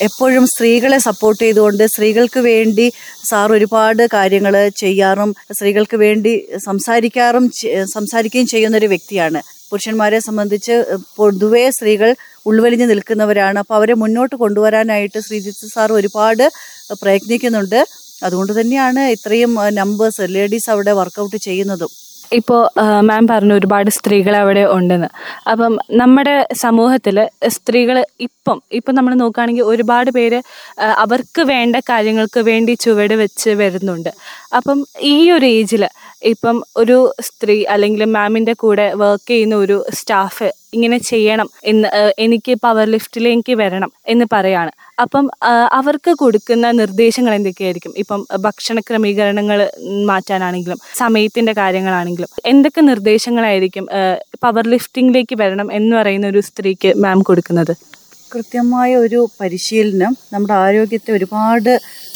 എപ്പോഴും 0.07 0.45
സ്ത്രീകളെ 0.51 0.97
സപ്പോർട്ട് 1.07 1.41
ചെയ്തുകൊണ്ട് 1.43 1.83
സ്ത്രീകൾക്ക് 1.93 2.39
വേണ്ടി 2.51 2.85
സാർ 3.29 3.49
ഒരുപാട് 3.57 4.03
കാര്യങ്ങൾ 4.13 4.55
ചെയ്യാറും 4.83 5.29
സ്ത്രീകൾക്ക് 5.57 5.97
വേണ്ടി 6.05 6.33
സംസാരിക്കാറും 6.67 7.45
സംസാരിക്കുകയും 7.95 8.47
ചെയ്യുന്ന 8.53 8.77
ഒരു 8.81 8.89
വ്യക്തിയാണ്. 8.93 9.41
പുരുഷന്മാരെ 9.73 10.19
സംബന്ധിച്ച് 10.27 10.75
പൊതുവേ 11.19 11.63
സ്ത്രീകൾ 11.77 12.09
ഉൾവലിഞ്ഞു 12.51 12.87
നിൽക്കുന്നവരാണ്. 12.91 13.57
അപ്പോൾ 13.63 13.75
അവരെ 13.79 13.95
മുന്നോട്ട് 14.03 14.35
കൊണ്ടുവരാനായിട്ട് 14.43 15.19
ശ്രീജിത്ത് 15.27 15.67
സാർ 15.75 15.91
ഒരുപാട് 15.99 16.45
പ്രയത്നിക്കുന്നുണ്ട്. 17.01 17.79
അതുകൊണ്ട് 18.27 18.53
തന്നെയാണ് 18.59 19.01
ഇത്രയും 19.15 19.53
നമ്പേഴ്സ് 19.81 20.25
ലേഡീസ് 20.35 20.69
അവിടെ 20.73 20.93
വർക്കൗട്ട് 21.01 21.37
ചെയ്യുന്നതും. 21.47 21.91
ഇപ്പോൾ 22.31 22.79
മാം 23.01 23.27
പറഞ്ഞു 23.27 23.53
ഒരുപാട് 23.53 23.89
സ്ത്രീകൾ 23.89 24.35
അവിടെ 24.35 24.63
ഉണ്ടെന്ന്. 24.65 25.09
അപ്പം 25.51 25.79
നമ്മുടെ 25.91 26.47
സമൂഹത്തിൽ 26.53 27.27
സ്ത്രീകൾ 27.47 28.05
ഇപ്പം 28.19 28.61
ഇപ്പം 28.71 28.95
നമ്മൾ 28.95 29.13
നോക്കുകയാണെങ്കിൽ 29.13 29.63
ഒരുപാട് 29.63 30.11
പേര് 30.11 30.41
അവർക്ക് 31.03 31.41
വേണ്ട 31.41 31.75
കാര്യങ്ങൾക്ക് 31.89 32.39
വേണ്ടി 32.39 32.73
ചുവട് 32.73 33.13
വെച്ച് 33.13 33.49
വരുന്നുണ്ട്. 33.49 34.11
അപ്പം 34.55 34.85
ഈ 35.01 35.31
ഒരു 35.31 35.45
ഏജിൽ 35.45 35.85
ഇപ്പം 36.23 36.63
ഒരു 36.77 37.13
സ്ത്രീ 37.21 37.63
അല്ലെങ്കിൽ 37.63 38.03
മാമിന്റെ 38.05 38.53
കൂടെ 38.53 38.93
വർക്ക് 38.93 39.29
ചെയ്യുന്ന 39.29 39.55
ഒരു 39.55 39.85
സ്റ്റാഫ് 39.93 40.49
ഇങ്ങനെ 40.75 40.97
ചെയ്യണം 41.11 41.47
എന്ന് 41.71 41.89
എനിക്ക് 42.25 42.53
പവർ 42.65 42.85
ലിഫ്റ്റിലേക്ക് 42.93 43.53
വരണം 43.61 43.91
എന്ന് 44.13 44.25
പറയാണ്. 44.33 44.71
അപ്പം 45.03 45.25
അവർക്ക് 45.79 46.11
കൊടുക്കുന്ന 46.21 46.71
നിർദ്ദേശങ്ങൾ 46.81 47.33
എന്തൊക്കെയായിരിക്കും? 47.39 47.93
ഇപ്പം 48.03 48.21
ഭക്ഷണ 48.45 48.79
ക്രമീകരണങ്ങൾ 48.87 49.59
മാറ്റാനാണെങ്കിലും 50.11 50.79
സമയത്തിന്റെ 51.01 51.55
കാര്യങ്ങളാണെങ്കിലും 51.61 52.29
എന്തൊക്കെ 52.51 52.83
നിർദ്ദേശങ്ങളായിരിക്കും 52.91 53.87
പവർ 54.45 54.65
ലിഫ്റ്റിംഗിലേക്ക് 54.75 55.37
വരണം 55.43 55.67
എന്ന് 55.79 55.93
പറയുന്ന 55.99 56.27
ഒരു 56.33 56.43
സ്ത്രീക്ക് 56.49 56.91
മാം 57.05 57.19
കൊടുക്കുന്നത്? 57.29 57.73
കൃത്യമായ 58.33 58.91
ഒരു 59.05 59.19
പരിശീലനം 59.39 60.13
നമ്മുടെ 60.33 60.53
ആരോഗ്യത്തെ 60.65 61.11
ഒരുപാട് 61.17 61.73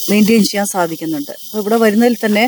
മെയിന്റെയിൻ 0.10 0.44
ചെയ്യാൻ 0.50 0.68
സാധിക്കുന്നുണ്ട്. 0.76 1.34
അപ്പോൾ 1.44 1.60
ഇവിടെ 1.62 1.78
വരുന്നതിൽ 1.84 2.16
തന്നെ 2.24 2.44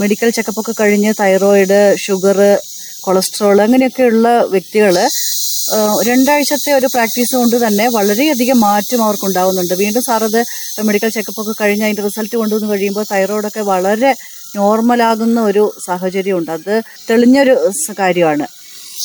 മെഡിക്കൽ 0.00 0.28
ചെക്കപ്പൊക്കെ 0.36 0.74
കഴിഞ്ഞ് 0.80 1.12
തൈറോയിഡ് 1.20 1.78
ഷുഗർ 2.04 2.38
കൊളസ്ട്രോൾ 3.08 3.58
അങ്ങനെയൊക്കെയുള്ള 3.66 4.28
വ്യക്തികൾ 4.54 4.96
രണ്ടാഴ്ചത്തെ 6.08 6.70
ഒരു 6.72 6.88
പ്രാക്ടീസ് 6.94 7.34
കൊണ്ട് 7.36 7.56
തന്നെ 7.66 7.86
വളരെയധികം 7.96 8.58
മാറ്റം 8.60 9.00
അവർക്ക് 9.06 9.76
വീണ്ടും 9.82 10.02
അത് 10.28 10.40
മെഡിക്കൽ 10.88 11.10
ചെക്കപ്പ് 11.16 11.40
ഒക്കെ 11.42 11.54
കഴിഞ്ഞ് 11.60 11.84
അതിന്റെ 11.84 12.04
റിസൾട്ട് 12.08 12.36
കൊണ്ടുവന്ന് 12.36 12.68
കഴിയുമ്പോൾ 12.74 13.04
തൈറോയിഡൊക്കെ 13.12 13.62
വളരെ 13.72 14.10
നോർമലാകുന്ന 14.56 15.38
ഒരു 15.40 15.64
സാഹചര്യമുണ്ട്. 15.86 16.50
അത് 16.50 16.74
തെളിഞ്ഞൊരു 17.10 17.54
കാര്യമാണ്. 17.98 18.46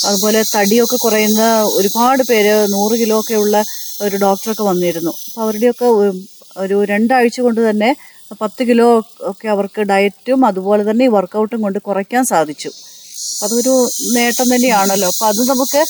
അതുപോലെ 0.08 0.40
തടിയൊക്കെ 0.56 0.98
കുറയുന്ന 1.04 1.42
ഒരുപാട് 1.80 2.24
പേര് 2.30 2.54
നൂറ് 2.76 2.96
കിലോ 3.00 3.18
ഒക്കെ 3.20 3.36
ഉള്ള 3.44 3.58
ഒരു 4.02 4.16
ഡോക്ടറൊക്കെ 4.16 4.64
വന്നിരുന്നു. 4.64 5.14
അപ്പോൾ 5.28 5.42
അവരുടെയൊക്കെ 5.46 5.88
ഒരു 6.64 6.78
രണ്ടാഴ്ച 6.92 7.38
കൊണ്ട് 7.42 7.62
തന്നെ 7.70 7.96
പത്ത് 8.42 8.64
കിലോ 8.70 8.88
ഒക്കെ 9.32 9.48
അവർക്ക് 9.48 9.82
ഡയറ്റും 9.92 10.46
അതുപോലെ 10.46 10.84
തന്നെ 10.92 11.06
ഈ 11.06 11.12
വർക്കൗട്ടും 11.18 11.62
കൊണ്ട് 11.62 11.80
കുറയ്ക്കാൻ 11.80 12.24
സാധിച്ചു. 12.34 12.72
അതൊരു 13.46 13.74
നേട്ടം 14.16 14.48
തന്നെയാണല്ലോ. 14.54 15.08
അപ്പൊ 15.14 15.26
അത് 15.32 15.42
നമുക്ക് 15.52 15.82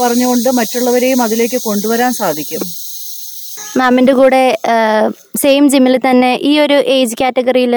പറഞ്ഞുകൊണ്ട് 0.00 0.48
മറ്റുള്ളവരെയും 0.60 1.20
അതിലേക്ക് 1.26 1.58
കൊണ്ടുവരാൻ 1.68 2.12
സാധിക്കും. 2.22 2.64
മാമിന്റെ 3.78 4.14
കൂടെ 4.20 4.42
സെയിം 5.42 5.64
ജിമ്മിൽ 5.72 5.96
തന്നെ 6.08 6.32
ഈ 6.50 6.52
ഒരു 6.64 6.76
ഏജ് 6.96 7.18
കാറ്റഗറിയിൽ 7.20 7.74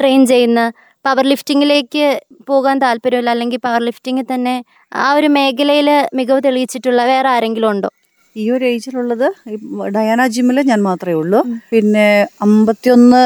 ട്രെയിൻ 0.00 0.22
ചെയ്യുന്ന 0.32 0.60
പവർ 1.04 1.24
ലിഫ്റ്റിങ്ങിലേക്ക് 1.32 2.04
പോകാൻ 2.50 2.76
താല്പര്യമില്ല. 2.84 3.30
അല്ലെങ്കിൽ 3.34 3.60
പവർ 3.66 3.80
ലിഫ്റ്റിങ്ങിൽ 3.88 4.26
തന്നെ 4.32 4.54
ആ 4.92 5.06
ഒരു 5.18 5.28
മേഖലയിൽ 5.36 5.88
മികവ് 6.18 6.40
തെളിയിച്ചിട്ടുള്ള 6.46 7.02
വേറെ 7.10 7.28
ആരെങ്കിലും 7.34 7.68
ഉണ്ടോ? 7.72 7.88
ഈ 8.36 8.44
ഒരു 8.54 8.64
ഏജിലുള്ളത് 8.70 9.26
ഡയാന 9.96 10.22
ജിമ്മിൽ 10.34 10.58
ഞാൻ 10.70 10.80
മാത്രമേ 10.88 11.16
ഉള്ളൂ. 11.20 11.40
പിന്നെ 11.72 12.08
അമ്പത്തിയൊന്ന് 12.46 13.22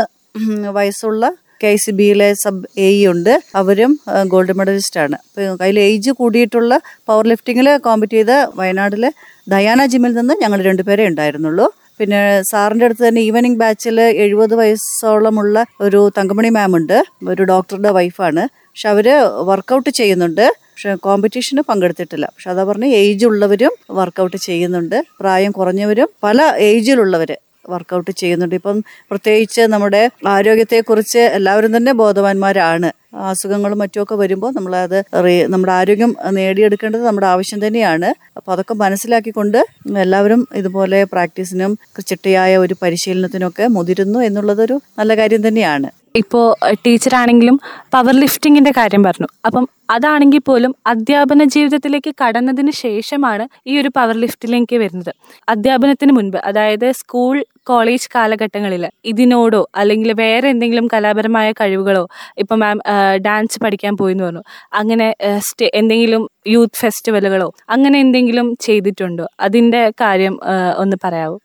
വയസ്സുള്ള 0.77 1.25
കെ 1.63 1.71
സി 1.83 1.93
ബിയിലെ 1.99 2.29
സബ് 2.43 2.67
എ 2.87 2.89
ഉണ്ട്. 3.13 3.33
അവരും 3.61 3.93
ഗോൾഡ് 4.33 4.55
മെഡലിസ്റ്റ് 4.59 5.01
ആണ് 5.05 5.17
അപ്പോൾ 5.27 5.63
അതിൽ 5.65 5.79
ഏജ് 5.89 6.13
കൂടിയിട്ടുള്ള 6.21 6.73
പവർ 7.09 7.25
ലിഫ്റ്റിങ്ങിൽ 7.33 7.69
കോമ്പറ്റ് 7.87 8.17
ചെയ്ത 8.19 8.35
വയനാട്ടിലെ 8.61 9.11
ദയാന 9.55 9.87
ജിമ്മിൽ 9.93 10.15
നിന്ന് 10.21 10.35
ഞങ്ങൾ 10.43 10.61
രണ്ടുപേരെ 10.69 11.05
ഉണ്ടായിരുന്നുള്ളൂ. 11.11 11.67
പിന്നെ 12.01 12.21
സാറിന്റെ 12.51 12.85
അടുത്ത് 12.87 13.03
തന്നെ 13.07 13.23
ഈവനിങ് 13.29 13.59
ബാച്ചിൽ 13.63 13.97
എഴുപത് 14.25 14.55
വയസ്സോളമുള്ള 14.61 15.65
ഒരു 15.87 16.01
തങ്കമണി 16.19 16.51
മാം 16.57 16.75
ഉണ്ട്. 16.79 16.99
ഒരു 17.33 17.43
ഡോക്ടറുടെ 17.53 17.91
വൈഫാണ് 17.99 18.45
പക്ഷെ 18.71 18.89
അവർ 18.95 19.07
വർക്കൗട്ട് 19.51 19.91
ചെയ്യുന്നുണ്ട്. 20.01 20.45
പക്ഷെ 20.73 20.93
കോമ്പറ്റീഷന് 21.07 21.63
പങ്കെടുത്തിട്ടില്ല. 21.71 22.27
പക്ഷെ 22.35 22.49
അതാ 22.53 22.63
പറഞ്ഞ് 22.71 22.89
ഏജ് 23.03 23.25
ഉള്ളവരും 23.31 23.73
വർക്കൗട്ട് 23.99 24.37
ചെയ്യുന്നുണ്ട്. 24.49 24.99
പ്രായം 25.21 25.53
കുറഞ്ഞവരും 25.59 26.09
പല 26.27 26.39
ഏജിലുള്ളവർ 26.71 27.33
വർക്കൗട്ട് 27.69 28.11
ചെയ്യുന്നുണ്ട്. 28.11 28.55
ഇപ്പം 28.55 28.77
പ്രത്യേകിച്ച് 29.11 29.61
നമ്മുടെ 29.61 30.03
ആരോഗ്യത്തെക്കുറിച്ച് 30.27 31.19
എല്ലാവരും 31.19 31.77
തന്നെ 31.77 31.93
ബോധവാന്മാരാണ്. 31.93 32.91
അസുഖങ്ങളും 33.13 33.79
മറ്റുമൊക്കെ 33.79 34.15
വരുമ്പോൾ 34.15 34.53
നമ്മളത് 34.53 35.05
നമ്മുടെ 35.49 35.73
ആരോഗ്യം 35.73 36.17
നേടിയെടുക്കേണ്ടത് 36.31 37.03
നമ്മുടെ 37.03 37.27
ആവശ്യം 37.27 37.67
തന്നെയാണ്. 37.67 38.15
അപ്പോൾ 38.37 38.53
അതൊക്കെ 38.53 38.75
മനസ്സിലാക്കിക്കൊണ്ട് 38.75 39.59
എല്ലാവരും 39.99 40.49
ഇതുപോലെ 40.55 41.05
പ്രാക്ടീസിനും 41.05 41.79
ചിട്ടയായ 42.09 42.57
ഒരു 42.57 42.77
പരിശീലനത്തിനൊക്കെ 42.83 43.67
മുതിരുന്നു 43.67 44.19
എന്നുള്ളതൊരു 44.19 44.81
നല്ല 44.99 45.17
കാര്യം 45.17 45.49
തന്നെയാണ്. 45.49 45.91
ഇപ്പോൾ 46.17 46.47
ടീച്ചറാണെങ്കിലും 46.87 47.61
പവർ 47.95 48.15
ലിഫ്റ്റിങ്ങിന്റെ 48.15 48.71
കാര്യം 48.77 49.03
പറഞ്ഞു. 49.03 49.29
അപ്പം 49.47 49.69
അതാണെങ്കിൽ 49.91 50.39
പോലും 50.39 50.75
അധ്യാപന 50.87 51.45
ജീവിതത്തിലേക്ക് 51.45 52.15
കടന്നതിന് 52.23 52.71
ശേഷമാണ് 52.71 53.49
ഈ 53.67 53.81
ഒരു 53.81 53.91
പവർ 53.97 54.17
ലിഫ്റ്റിലേക്ക് 54.17 54.77
വരുന്നത്. 54.77 55.13
അധ്യാപനത്തിന് 55.49 56.13
മുൻപ് 56.13 56.37
അതായത് 56.37 56.93
സ്കൂൾ 56.93 57.45
കോളേജ് 57.67 58.09
കാലഘട്ടങ്ങളിൽ 58.15 58.85
ഇതിനോടോ 59.05 59.61
അല്ലെങ്കിൽ 59.77 60.11
വേറെ 60.13 60.47
എന്തെങ്കിലും 60.49 60.87
കലാപരമായ 60.93 61.49
കഴിവുകളോ 61.53 62.05
ഇപ്പം 62.39 62.59
മാം 62.61 62.79
ഡാൻസ് 63.27 63.59
പഠിക്കാൻ 63.65 63.95
പോയി 63.97 64.15
എന്ന് 64.15 64.25
പറഞ്ഞു. 64.25 64.43
അങ്ങനെ 64.73 65.09
സ്റ്റേ 65.49 65.69
എന്തെങ്കിലും 65.75 66.23
യൂത്ത് 66.47 66.81
ഫെസ്റ്റിവലുകളോ 66.83 67.49
അങ്ങനെ 67.69 67.97
എന്തെങ്കിലും 67.99 68.47
ചെയ്തിട്ടുണ്ടോ? 68.61 69.27
അതിന്റെ 69.41 69.83
കാര്യം 70.03 70.37
ഒന്ന് 70.77 70.99
പറയാവോ? 71.05 71.39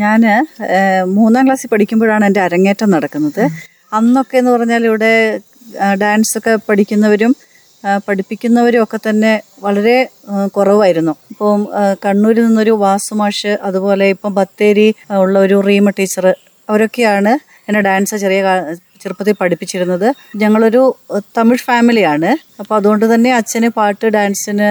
ഞാൻ 0.00 0.22
മൂന്നാം 1.16 1.44
ക്ലാസ്സിൽ 1.46 1.68
പഠിക്കുമ്പോഴാണ് 1.68 2.24
എന്റെ 2.24 2.40
അരങ്ങേറ്റം 2.40 2.90
നടക്കുന്നത്. 2.90 3.44
അന്നൊക്കെ 3.92 4.36
എന്ന് 4.38 4.50
പറഞ്ഞാൽ 4.50 4.82
ഇവിടെ 4.90 5.12
ഡാൻസ് 6.02 6.38
ഒക്കെ 6.38 6.52
പഠിക്കുന്നവരും 6.68 7.32
പഠിപ്പിക്കുന്നവരും 8.06 8.82
ഒക്കെ 8.82 8.98
തന്നെ 9.08 9.32
വളരെ 9.64 9.96
കുറവായിരുന്നു. 10.56 11.14
ഇപ്പം 11.32 11.60
കണ്ണൂരിൽ 12.04 12.46
നിന്നൊരു 12.46 12.74
വാസുമാഷ് 12.84 13.52
അതുപോലെ 13.68 14.06
ഇപ്പം 14.14 14.34
ബത്തേരി 14.34 14.88
ഉള്ള 15.22 15.38
ഒരു 15.46 15.58
റീമ 15.68 15.90
ടീച്ചർ 15.98 16.26
അവരൊക്കെയാണ് 16.70 17.32
എന്നെ 17.68 17.80
ഡാൻസ് 17.86 18.16
ചെറിയ 18.22 18.40
ചെറുപ്പത്തിൽ 19.02 19.34
പഠിപ്പിച്ചിരുന്നത്. 19.40 20.06
ഞങ്ങളൊരു 20.42 20.82
തമിഴ് 21.36 21.62
ഫാമിലിയാണ്. 21.68 22.30
അപ്പോൾ 22.60 22.74
അതുകൊണ്ട് 22.74 23.04
തന്നെ 23.14 23.30
അച്ഛന് 23.38 23.68
പാട്ട് 23.78 24.06
ഡാൻസിന് 24.16 24.68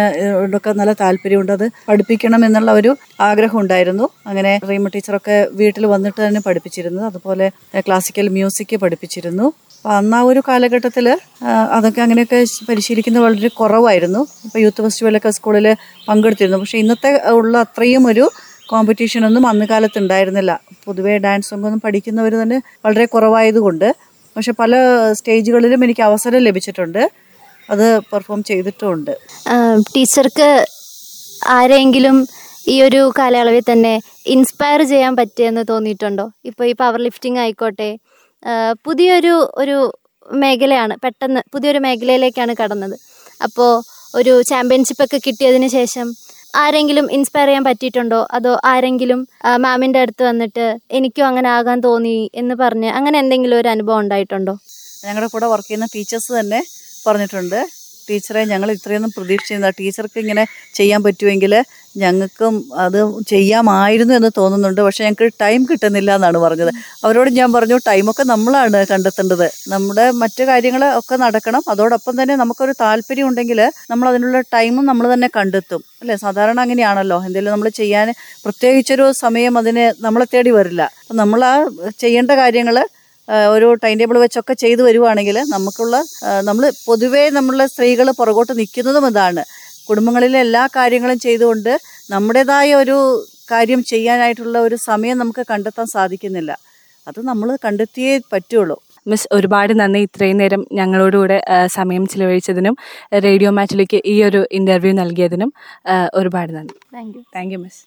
ഒക്കെ 0.58 0.72
നല്ല 0.80 0.94
താല്പര്യമുണ്ട്. 1.02 1.52
അത് 1.58 1.66
പഠിപ്പിക്കണം 1.90 2.42
എന്നുള്ള 2.46 2.72
ഒരു 2.80 2.92
ആഗ്രഹം 3.28 3.60
ഉണ്ടായിരുന്നു. 3.60 4.08
അങ്ങനെ 4.30 4.54
റീമ 4.70 4.88
ടീച്ചറൊക്കെ 4.96 5.38
വീട്ടിൽ 5.62 5.86
വന്നിട്ട് 5.94 6.20
തന്നെ 6.28 6.42
പഠിപ്പിച്ചിരുന്നത്. 6.48 7.06
അതുപോലെ 7.12 7.48
ക്ലാസിക്കൽ 7.88 8.30
മ്യൂസിക് 8.38 8.76
പഠിപ്പിച്ചിരുന്നു. 8.86 9.48
അന്ന് 9.92 10.16
ആ 10.18 10.22
ഒരു 10.30 10.42
കാലഘട്ടത്തിൽ 10.48 11.06
അതൊക്കെ 11.78 12.02
അങ്ങനെയൊക്കെ 12.02 12.40
പരിശീലിക്കുന്നത് 12.70 13.24
വളരെ 13.24 13.50
കുറവായിരുന്നു. 13.60 14.22
ഇപ്പോൾ 14.46 14.60
യൂത്ത് 14.60 14.82
ഫെസ്റ്റിവലൊക്കെ 14.86 15.32
സ്കൂളിൽ 15.38 15.68
പങ്കെടുത്തിരുന്നു. 16.08 16.60
പക്ഷേ 16.64 16.78
ഇന്നത്തെ 16.84 17.12
ഉള്ള 17.38 17.54
അത്രയും 17.66 18.08
ഒരു 18.12 18.26
കോമ്പറ്റീഷനൊന്നും 18.70 19.48
അന്ന് 19.48 19.66
കാലത്ത് 19.72 19.98
ഉണ്ടായിരുന്നില്ല. 20.04 20.52
പൊതുവേ 20.86 21.16
ഡാൻസ് 21.26 21.54
ഒന്നും 21.56 21.82
പഠിക്കുന്നവർ 21.86 22.34
തന്നെ 22.42 22.62
വളരെ 22.86 23.06
കുറവായതുകൊണ്ട്. 23.16 23.90
പക്ഷെ 24.36 24.52
പല 24.62 24.76
സ്റ്റേജുകളിലും 25.18 25.84
എനിക്ക് 25.86 26.04
അവസരം 26.10 26.42
ലഭിച്ചിട്ടുണ്ട്. 26.48 27.04
അത് 27.72 27.86
പെർഫോം 28.12 28.40
ചെയ്തിട്ടുമുണ്ട് 28.44 29.12
ടീച്ചർക്ക് 29.96 30.66
ആരെങ്കിലും 31.58 32.18
ഈ 32.74 32.82
ഒരു 32.82 33.12
കാലയളവിൽ 33.20 33.64
തന്നെ 33.72 33.94
ഇൻസ്പയർ 34.34 34.82
ചെയ്യാൻ 34.92 35.14
പറ്റിയെന്ന് 35.20 35.64
തോന്നിയിട്ടുണ്ടോ? 35.72 36.26
ഇപ്പോൾ 36.50 36.66
ഈ 36.72 36.74
പവർ 36.82 37.00
ലിഫ്റ്റിംഗ് 37.08 37.40
ആയിക്കോട്ടെ 37.40 37.90
പുതിയൊരു 38.86 39.34
ഒരു 39.62 39.78
മേഖലയാണ് 40.42 40.94
പെട്ടെന്ന് 41.04 41.42
പുതിയൊരു 41.54 41.80
മേഖലയിലേക്കാണ് 41.86 42.54
കടന്നത്. 42.62 42.96
അപ്പോൾ 43.42 43.72
ഒരു 44.20 44.34
ചാമ്പ്യൻഷിപ്പൊക്കെ 44.52 45.20
കിട്ടിയതിന് 45.26 45.68
ശേഷം 45.78 46.08
ആരെങ്കിലും 46.62 47.06
ഇൻസ്പയർ 47.16 47.48
ചെയ്യാൻ 47.50 47.64
പറ്റിയിട്ടുണ്ടോ? 47.68 48.20
അതോ 48.38 48.52
ആരെങ്കിലും 48.72 49.20
മാമിന്റെ 49.66 50.00
അടുത്ത് 50.04 50.24
വന്നിട്ട് 50.24 50.66
എനിക്കും 50.98 51.26
അങ്ങനെ 51.30 51.50
ആകാൻ 51.58 51.78
തോന്നി 51.88 52.18
എന്ന് 52.42 52.56
പറഞ്ഞ് 52.56 52.90
അങ്ങനെ 52.98 53.18
എന്തെങ്കിലും 53.24 53.58
ഒരു 53.62 53.70
അനുഭവം 53.76 54.00
ഉണ്ടായിട്ടുണ്ടോ? 54.04 54.54
ഞങ്ങളുടെ 55.06 55.30
കൂടെ 55.34 55.48
വർക്ക് 55.54 55.68
ചെയ്യുന്ന 55.68 55.88
ടീച്ചേഴ്സ് 55.96 56.32
തന്നെ 56.40 56.60
പറഞ്ഞിട്ടുണ്ട്. 57.08 57.60
ടീച്ചറെ 58.10 58.44
ഞങ്ങൾ 58.46 58.72
ഇത്രയൊന്നും 58.72 59.12
പ്രതീക്ഷിച്ചിരുന്ന 59.18 59.70
ടീച്ചർക്ക് 59.80 60.20
ഇങ്ങനെ 60.20 60.46
ചെയ്യാൻ 60.80 61.04
പറ്റുമെങ്കിൽ 61.04 61.54
ഞങ്ങൾക്കും 61.98 62.54
അത് 62.84 63.00
ചെയ്യാമായിരുന്നു 63.28 64.14
എന്ന് 64.14 64.30
തോന്നുന്നുണ്ട്. 64.38 64.82
പക്ഷേ 64.82 65.04
ഞങ്ങൾക്ക് 65.04 65.36
ടൈം 65.42 65.62
കിട്ടുന്നില്ല 65.72 66.16
എന്നാണ് 66.16 66.38
പറഞ്ഞത്. 66.38 66.72
അവരോട് 67.04 67.30
ഞാൻ 67.40 67.50
പറഞ്ഞു 67.54 67.78
ടൈമൊക്കെ 67.88 68.24
നമ്മളാണ് 68.24 68.86
കണ്ടെത്തേണ്ടത്. 68.92 69.46
നമ്മുടെ 69.74 70.06
മറ്റു 70.22 70.44
കാര്യങ്ങൾ 70.52 70.84
ഒക്കെ 71.00 71.16
നടക്കണം. 71.16 71.62
അതോടൊപ്പം 71.74 72.22
തന്നെ 72.22 72.36
നമുക്കൊരു 72.36 72.74
താല്പര്യം 72.82 73.28
ഉണ്ടെങ്കിൽ 73.28 73.62
നമ്മൾ 73.92 74.08
അതിനുള്ള 74.10 74.40
ടൈമും 74.56 74.86
നമ്മൾ 74.86 75.14
തന്നെ 75.14 75.30
കണ്ടെത്തും. 75.38 75.84
അല്ലേ? 76.02 76.16
സാധാരണ 76.16 76.60
അങ്ങനെയാണല്ലോ. 76.60 77.18
എന്തെങ്കിലും 77.28 77.54
നമ്മൾ 77.56 77.70
ചെയ്യാൻ 77.82 78.08
പ്രത്യേകിച്ചൊരു 78.46 79.12
സമയം 79.24 79.58
അതിന് 79.58 79.86
നമ്മളെ 80.06 80.28
തേടി 80.34 80.52
വരില്ല. 80.58 80.82
അപ്പം 81.02 81.18
നമ്മൾ 81.18 81.42
ആ 81.52 81.56
ചെയ്യേണ്ട 82.00 82.32
കാര്യങ്ങൾ 82.44 82.78
ഒരു 83.54 83.68
ടൈം 83.84 83.96
ടേബിൾ 84.00 84.18
വെച്ചൊക്കെ 84.24 84.54
ചെയ്തു 84.64 84.82
വരുവാണെങ്കിൽ 84.88 85.38
നമുക്കുള്ള 85.54 85.96
നമ്മൾ 86.50 86.64
പൊതുവേ 86.88 87.24
നമ്മളെ 87.38 87.66
സ്ത്രീകൾ 87.74 88.08
പുറകോട്ട് 88.20 88.54
നിൽക്കുന്നതും 88.60 89.06
ഇതാണ്. 89.12 89.44
കുടുംബങ്ങളിലെ 89.88 90.40
എല്ലാ 90.46 90.64
കാര്യങ്ങളും 90.76 91.20
ചെയ്തുകൊണ്ട് 91.20 91.74
നമ്മുടേതായ 92.12 92.70
ഒരു 92.82 92.98
കാര്യം 93.52 93.82
ചെയ്യാനായിട്ടുള്ള 93.92 94.58
ഒരു 94.68 94.78
സമയം 94.90 95.18
നമുക്ക് 95.22 95.44
കണ്ടെത്താൻ 95.52 95.88
സാധിക്കുന്നില്ല. 95.96 96.52
അത് 97.08 97.20
നമ്മൾ 97.30 97.48
കണ്ടെത്തിയേ 97.66 98.14
പറ്റുള്ളൂ. 98.34 98.78
മിസ് 99.12 99.28
ഒരുപാട് 99.38 99.72
നന്ദി 99.80 100.02
ഇത്രയും 100.08 100.38
നേരം 100.42 100.62
ഞങ്ങളോടുകൂടെ 100.80 101.38
സമയം 101.78 102.04
ചിലവഴിച്ചതിനും 102.12 102.76
റേഡിയോ 103.26 103.52
മാറ്റിലേക്ക് 103.58 104.00
ഈ 104.14 104.16
ഒരു 104.28 104.42
ഇന്റർവ്യൂ 104.60 104.94
നൽകിയതിനും 105.02 105.50
ഒരുപാട് 106.20 106.54
നന്ദി. 106.58 106.78
Thank 106.96 107.18
you 107.18 107.24
thank 107.36 107.54
you 107.56 107.60
miss 107.66 107.82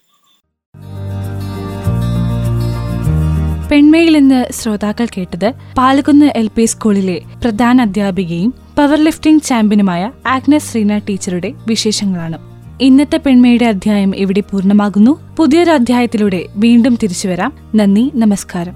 പെൺമയിൽ 3.71 4.17
ഇന്ന് 4.17 4.45
ശ്രോതാക്കൾ 4.51 5.07
കേട്ടത് 5.17 5.53
പാലക്കുന്ന് 5.77 6.25
എൽ 6.35 6.49
പി 6.55 6.65
സ്കൂളിലെ 6.65 7.21
പ്രധാന 7.43 7.81
അധ്യാപികയും 7.81 8.53
പവർ 8.77 8.97
ലിഫ്റ്റിംഗ് 8.97 9.41
ചാമ്പ്യനുമായ 9.41 10.11
ആഗ്നസ് 10.27 10.71
ശ്രീന 10.71 10.97
ടീച്ചറുടെ 10.97 11.53
വിശേഷങ്ങളാണ്. 11.67 12.37
ഇന്നത്തെ 12.81 13.17
പെൺമയുടെ 13.17 13.65
അധ്യായം 13.65 14.15
ഇവിടെ 14.15 14.39
പൂർണമാകുന്നു. 14.39 15.35
പുതിയൊരു 15.37 15.71
അധ്യായത്തിലൂടെ 15.71 16.45
വീണ്ടും 16.55 16.97
തിരിച്ചു 17.03 17.27
വരാം. 17.27 17.53
നന്ദി 17.75 18.11
നമസ്കാരം. 18.15 18.73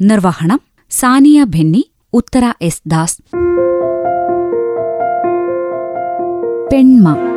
നിർവഹണം 0.00 0.60
സാനിയ 0.90 1.44
ഭെന്നി 1.44 1.90
ഉത്തര 2.12 2.52
എസ് 2.62 2.82
ദാസ്. 2.86 3.18
പെൺമ 6.72 7.31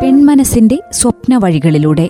പെൺമനസ്സിന്റെ 0.00 0.76
സ്വപ്ന 0.90 1.36
വഴികളിലൂടെ 1.36 2.06